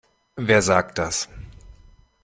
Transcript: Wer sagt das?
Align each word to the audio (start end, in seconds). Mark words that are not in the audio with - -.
Wer 0.37 0.63
sagt 0.63 0.97
das? 0.97 1.29